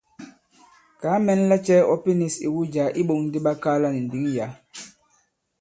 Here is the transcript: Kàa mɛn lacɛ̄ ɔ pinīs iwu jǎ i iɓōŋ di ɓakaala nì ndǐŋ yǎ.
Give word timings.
Kàa 1.01 1.17
mɛn 1.25 1.39
lacɛ̄ 1.49 1.79
ɔ 1.93 1.95
pinīs 2.03 2.35
iwu 2.47 2.61
jǎ 2.73 2.85
i 2.91 2.95
iɓōŋ 2.99 3.21
di 3.31 3.39
ɓakaala 3.45 3.87
nì 3.91 3.99
ndǐŋ 4.05 4.23
yǎ. 4.37 4.47